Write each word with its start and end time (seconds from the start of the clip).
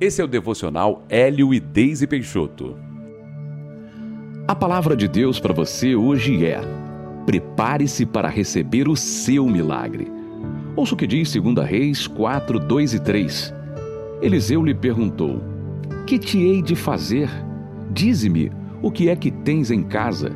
Esse 0.00 0.20
é 0.20 0.24
o 0.24 0.28
devocional 0.28 1.04
Hélio 1.08 1.54
e 1.54 1.60
Deise 1.60 2.04
Peixoto. 2.04 2.76
A 4.46 4.52
palavra 4.52 4.96
de 4.96 5.06
Deus 5.06 5.38
para 5.38 5.54
você 5.54 5.94
hoje 5.94 6.44
é: 6.44 6.60
prepare-se 7.24 8.04
para 8.04 8.28
receber 8.28 8.88
o 8.88 8.96
seu 8.96 9.46
milagre. 9.46 10.10
Ouça 10.74 10.94
o 10.94 10.96
que 10.96 11.06
diz 11.06 11.32
2 11.32 11.64
Reis 11.64 12.08
4, 12.08 12.58
2 12.58 12.94
e 12.94 12.98
3. 12.98 13.54
Eliseu 14.20 14.64
lhe 14.64 14.74
perguntou: 14.74 15.40
Que 16.04 16.18
te 16.18 16.38
hei 16.38 16.60
de 16.60 16.74
fazer? 16.74 17.30
Dize-me, 17.92 18.50
o 18.82 18.90
que 18.90 19.08
é 19.08 19.14
que 19.14 19.30
tens 19.30 19.70
em 19.70 19.84
casa? 19.84 20.32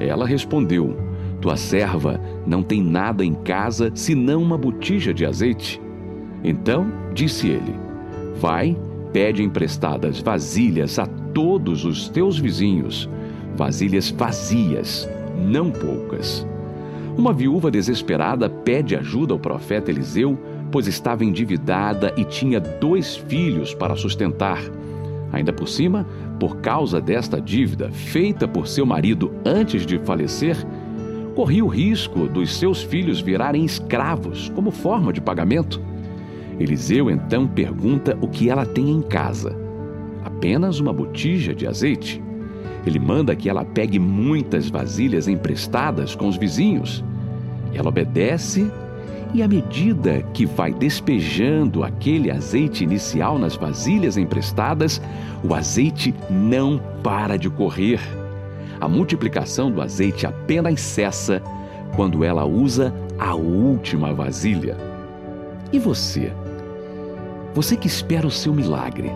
Ela 0.00 0.26
respondeu: 0.26 0.96
Tua 1.40 1.56
serva 1.56 2.20
não 2.44 2.60
tem 2.60 2.82
nada 2.82 3.24
em 3.24 3.34
casa 3.34 3.92
senão 3.94 4.42
uma 4.42 4.58
botija 4.58 5.14
de 5.14 5.24
azeite. 5.24 5.80
Então 6.42 6.88
disse 7.14 7.46
ele: 7.46 7.72
Vai, 8.34 8.76
pede 9.16 9.42
emprestadas 9.42 10.20
vasilhas 10.20 10.98
a 10.98 11.06
todos 11.06 11.86
os 11.86 12.06
teus 12.06 12.38
vizinhos, 12.38 13.08
vasilhas 13.56 14.10
vazias, 14.10 15.08
não 15.38 15.70
poucas. 15.70 16.46
Uma 17.16 17.32
viúva 17.32 17.70
desesperada 17.70 18.50
pede 18.50 18.94
ajuda 18.94 19.32
ao 19.32 19.38
profeta 19.38 19.90
Eliseu, 19.90 20.38
pois 20.70 20.86
estava 20.86 21.24
endividada 21.24 22.12
e 22.14 22.24
tinha 22.24 22.60
dois 22.60 23.16
filhos 23.16 23.72
para 23.72 23.96
sustentar. 23.96 24.60
Ainda 25.32 25.50
por 25.50 25.66
cima, 25.66 26.06
por 26.38 26.58
causa 26.58 27.00
desta 27.00 27.40
dívida 27.40 27.90
feita 27.90 28.46
por 28.46 28.68
seu 28.68 28.84
marido 28.84 29.32
antes 29.46 29.86
de 29.86 29.98
falecer, 30.00 30.58
corria 31.34 31.64
o 31.64 31.68
risco 31.68 32.28
dos 32.28 32.54
seus 32.54 32.82
filhos 32.82 33.22
virarem 33.22 33.64
escravos 33.64 34.50
como 34.50 34.70
forma 34.70 35.10
de 35.10 35.22
pagamento. 35.22 35.80
Eliseu 36.58 37.10
então 37.10 37.46
pergunta 37.46 38.16
o 38.20 38.28
que 38.28 38.48
ela 38.48 38.64
tem 38.64 38.90
em 38.90 39.02
casa. 39.02 39.56
Apenas 40.24 40.80
uma 40.80 40.92
botija 40.92 41.54
de 41.54 41.66
azeite. 41.66 42.22
Ele 42.86 42.98
manda 42.98 43.34
que 43.34 43.48
ela 43.48 43.64
pegue 43.64 43.98
muitas 43.98 44.70
vasilhas 44.70 45.28
emprestadas 45.28 46.14
com 46.14 46.28
os 46.28 46.36
vizinhos. 46.36 47.04
Ela 47.74 47.88
obedece 47.88 48.70
e, 49.34 49.42
à 49.42 49.48
medida 49.48 50.22
que 50.32 50.46
vai 50.46 50.72
despejando 50.72 51.82
aquele 51.82 52.30
azeite 52.30 52.84
inicial 52.84 53.38
nas 53.38 53.56
vasilhas 53.56 54.16
emprestadas, 54.16 55.02
o 55.42 55.52
azeite 55.52 56.14
não 56.30 56.80
para 57.02 57.36
de 57.36 57.50
correr. 57.50 58.00
A 58.80 58.88
multiplicação 58.88 59.70
do 59.70 59.82
azeite 59.82 60.26
apenas 60.26 60.80
cessa 60.80 61.42
quando 61.94 62.22
ela 62.24 62.44
usa 62.44 62.94
a 63.18 63.34
última 63.34 64.12
vasilha. 64.14 64.76
E 65.72 65.78
você? 65.78 66.32
Você 67.56 67.74
que 67.74 67.86
espera 67.86 68.26
o 68.26 68.30
seu 68.30 68.52
milagre, 68.52 69.10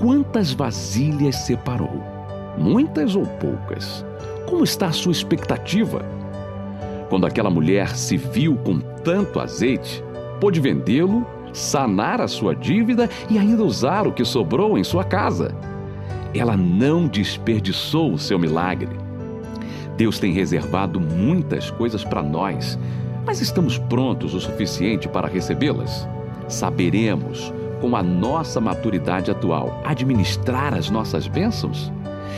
quantas 0.00 0.54
vasilhas 0.54 1.36
separou? 1.36 2.02
Muitas 2.56 3.14
ou 3.14 3.26
poucas? 3.26 4.06
Como 4.46 4.64
está 4.64 4.86
a 4.86 4.92
sua 4.92 5.12
expectativa? 5.12 6.02
Quando 7.10 7.26
aquela 7.26 7.50
mulher 7.50 7.94
se 7.94 8.16
viu 8.16 8.56
com 8.56 8.80
tanto 8.80 9.38
azeite, 9.38 10.02
pôde 10.40 10.60
vendê-lo, 10.60 11.26
sanar 11.52 12.22
a 12.22 12.26
sua 12.26 12.54
dívida 12.56 13.06
e 13.28 13.38
ainda 13.38 13.62
usar 13.62 14.06
o 14.06 14.12
que 14.12 14.24
sobrou 14.24 14.78
em 14.78 14.82
sua 14.82 15.04
casa. 15.04 15.54
Ela 16.34 16.56
não 16.56 17.06
desperdiçou 17.06 18.14
o 18.14 18.18
seu 18.18 18.38
milagre. 18.38 18.96
Deus 19.94 20.18
tem 20.18 20.32
reservado 20.32 20.98
muitas 20.98 21.70
coisas 21.70 22.02
para 22.02 22.22
nós, 22.22 22.78
mas 23.26 23.42
estamos 23.42 23.76
prontos 23.76 24.32
o 24.32 24.40
suficiente 24.40 25.06
para 25.06 25.28
recebê-las? 25.28 26.08
Saberemos 26.48 27.52
com 27.80 27.96
a 27.96 28.02
nossa 28.02 28.60
maturidade 28.60 29.30
atual, 29.30 29.80
administrar 29.84 30.74
as 30.74 30.90
nossas 30.90 31.26
bênçãos? 31.26 31.92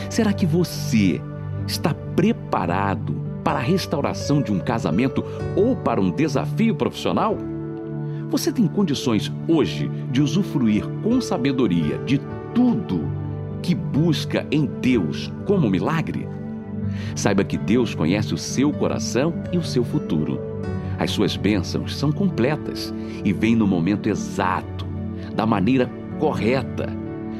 Será 0.09 0.33
que 0.33 0.45
você 0.45 1.21
está 1.67 1.93
preparado 2.15 3.15
para 3.43 3.59
a 3.59 3.63
restauração 3.63 4.41
de 4.41 4.51
um 4.51 4.59
casamento 4.59 5.23
ou 5.55 5.75
para 5.75 6.01
um 6.01 6.11
desafio 6.11 6.75
profissional? 6.75 7.37
Você 8.29 8.51
tem 8.51 8.67
condições 8.67 9.31
hoje 9.47 9.89
de 10.11 10.21
usufruir 10.21 10.87
com 11.03 11.19
sabedoria 11.19 11.97
de 11.99 12.19
tudo 12.53 13.11
que 13.61 13.75
busca 13.75 14.45
em 14.51 14.65
Deus 14.65 15.31
como 15.45 15.69
milagre? 15.69 16.27
Saiba 17.15 17.43
que 17.43 17.57
Deus 17.57 17.93
conhece 17.93 18.33
o 18.33 18.37
seu 18.37 18.71
coração 18.71 19.33
e 19.51 19.57
o 19.57 19.63
seu 19.63 19.83
futuro. 19.83 20.39
As 20.97 21.11
suas 21.11 21.35
bênçãos 21.35 21.95
são 21.95 22.11
completas 22.11 22.93
e 23.25 23.33
vêm 23.33 23.55
no 23.55 23.65
momento 23.65 24.07
exato 24.07 24.80
da 25.41 25.45
maneira 25.47 25.89
correta. 26.19 26.87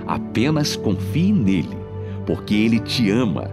Apenas 0.07 0.75
confie 0.75 1.31
nele, 1.31 1.77
porque 2.25 2.55
ele 2.55 2.79
te 2.79 3.11
ama. 3.11 3.51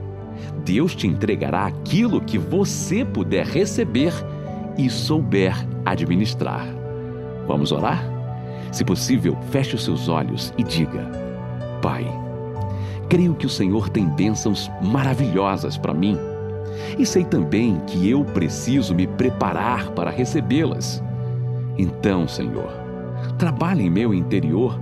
Deus 0.65 0.95
te 0.95 1.07
entregará 1.07 1.67
aquilo 1.67 2.19
que 2.19 2.39
você 2.39 3.05
puder 3.05 3.45
receber 3.45 4.11
e 4.79 4.89
souber 4.89 5.55
administrar. 5.85 6.67
Vamos 7.47 7.73
orar? 7.73 8.03
Se 8.73 8.87
possível, 8.87 9.37
feche 9.51 9.77
os 9.77 9.85
seus 9.85 10.09
olhos 10.09 10.55
e 10.57 10.65
diga: 10.65 11.11
Pai, 11.83 12.07
creio 13.11 13.35
que 13.35 13.45
o 13.45 13.51
Senhor 13.51 13.91
tem 13.91 14.07
bênçãos 14.07 14.71
maravilhosas 14.81 15.77
para 15.77 15.93
mim. 15.93 16.17
E 16.99 17.05
sei 17.05 17.23
também 17.23 17.79
que 17.87 18.09
eu 18.09 18.25
preciso 18.25 18.95
me 18.95 19.07
preparar 19.07 19.91
para 19.91 20.11
recebê-las. 20.11 21.03
Então, 21.77 22.27
Senhor, 22.27 22.88
trabalhe 23.39 23.85
em 23.85 23.91
meu 23.91 24.13
interior 24.13 24.79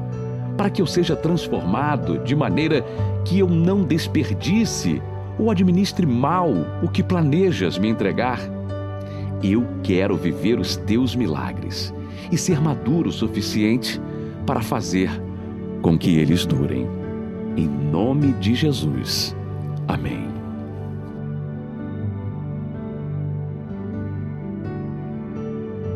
para 0.57 0.71
que 0.71 0.81
eu 0.81 0.87
seja 0.87 1.15
transformado 1.15 2.19
de 2.25 2.35
maneira 2.35 2.83
que 3.25 3.39
eu 3.39 3.49
não 3.49 3.85
desperdice 3.85 5.03
ou 5.39 5.51
administre 5.51 6.07
mal 6.07 6.51
o 6.83 6.89
que 6.89 7.03
planejas 7.03 7.79
me 7.79 7.89
entregar. 7.89 8.41
Eu 9.43 9.67
quero 9.83 10.17
viver 10.17 10.59
os 10.59 10.77
teus 10.77 11.15
milagres 11.15 11.93
e 12.33 12.39
ser 12.39 12.61
maduro 12.61 13.11
o 13.11 13.13
suficiente 13.13 14.01
para 14.47 14.63
fazer 14.63 15.11
com 15.83 15.99
que 15.99 16.19
eles 16.19 16.47
durem. 16.47 16.89
Em 17.57 17.69
nome 17.69 18.33
de 18.35 18.55
Jesus. 18.55 19.37
Amém. 19.87 20.26